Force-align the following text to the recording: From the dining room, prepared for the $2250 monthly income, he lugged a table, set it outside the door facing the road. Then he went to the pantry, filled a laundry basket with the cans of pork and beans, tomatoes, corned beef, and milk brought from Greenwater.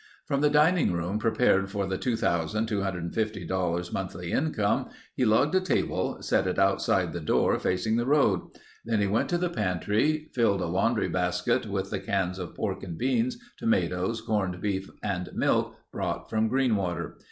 From 0.25 0.41
the 0.41 0.49
dining 0.49 0.91
room, 0.93 1.19
prepared 1.19 1.69
for 1.69 1.85
the 1.85 1.95
$2250 1.95 3.93
monthly 3.93 4.31
income, 4.31 4.89
he 5.15 5.25
lugged 5.25 5.53
a 5.53 5.61
table, 5.61 6.23
set 6.23 6.47
it 6.47 6.57
outside 6.57 7.13
the 7.13 7.19
door 7.19 7.59
facing 7.59 7.97
the 7.97 8.07
road. 8.07 8.41
Then 8.83 8.99
he 8.99 9.05
went 9.05 9.29
to 9.29 9.37
the 9.37 9.51
pantry, 9.51 10.31
filled 10.33 10.61
a 10.61 10.65
laundry 10.65 11.07
basket 11.09 11.67
with 11.67 11.91
the 11.91 11.99
cans 11.99 12.39
of 12.39 12.55
pork 12.55 12.81
and 12.81 12.97
beans, 12.97 13.37
tomatoes, 13.59 14.21
corned 14.21 14.59
beef, 14.59 14.89
and 15.03 15.29
milk 15.35 15.75
brought 15.91 16.31
from 16.31 16.49
Greenwater. 16.49 17.17